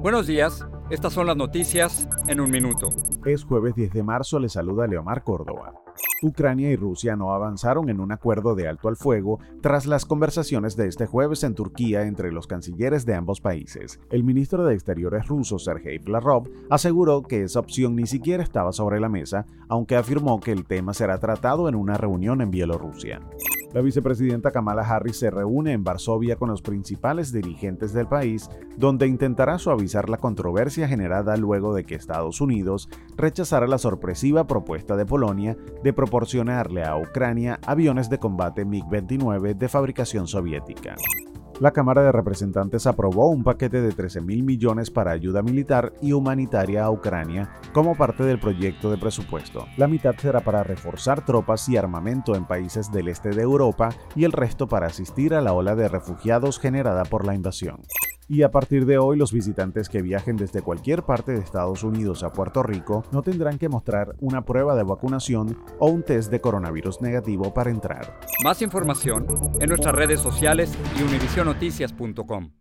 [0.00, 2.90] Buenos días, estas son las noticias en un minuto.
[3.26, 5.74] Es jueves 10 de marzo, le saluda Leomar Córdoba.
[6.22, 10.76] Ucrania y Rusia no avanzaron en un acuerdo de alto al fuego tras las conversaciones
[10.76, 13.98] de este jueves en Turquía entre los cancilleres de ambos países.
[14.10, 19.00] El ministro de Exteriores ruso Sergei Lavrov aseguró que esa opción ni siquiera estaba sobre
[19.00, 23.20] la mesa, aunque afirmó que el tema será tratado en una reunión en Bielorrusia.
[23.74, 28.48] La vicepresidenta Kamala Harris se reúne en Varsovia con los principales dirigentes del país,
[28.78, 34.96] donde intentará suavizar la controversia generada luego de que Estados Unidos rechazara la sorpresiva propuesta
[34.96, 40.96] de Polonia de proporcionarle a Ucrania aviones de combate MiG-29 de fabricación soviética
[41.60, 46.12] la Cámara de Representantes aprobó un paquete de 13 mil millones para ayuda militar y
[46.12, 49.66] humanitaria a Ucrania como parte del proyecto de presupuesto.
[49.76, 54.24] La mitad será para reforzar tropas y armamento en países del este de Europa y
[54.24, 57.80] el resto para asistir a la ola de refugiados generada por la invasión
[58.28, 62.22] y a partir de hoy los visitantes que viajen desde cualquier parte de Estados Unidos
[62.22, 66.40] a Puerto Rico no tendrán que mostrar una prueba de vacunación o un test de
[66.40, 68.20] coronavirus negativo para entrar.
[68.44, 69.26] Más información
[69.60, 72.57] en nuestras redes sociales y univisionoticias.com.